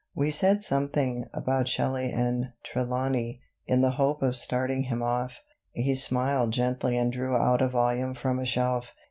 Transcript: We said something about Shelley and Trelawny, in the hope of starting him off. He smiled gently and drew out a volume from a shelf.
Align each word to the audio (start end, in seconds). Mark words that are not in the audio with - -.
We 0.15 0.31
said 0.31 0.63
something 0.63 1.25
about 1.31 1.67
Shelley 1.67 2.11
and 2.11 2.53
Trelawny, 2.63 3.41
in 3.67 3.81
the 3.81 3.91
hope 3.91 4.23
of 4.23 4.35
starting 4.35 4.85
him 4.85 5.03
off. 5.03 5.41
He 5.73 5.93
smiled 5.93 6.53
gently 6.53 6.97
and 6.97 7.13
drew 7.13 7.35
out 7.35 7.61
a 7.61 7.69
volume 7.69 8.15
from 8.15 8.39
a 8.39 8.45
shelf. 8.47 8.95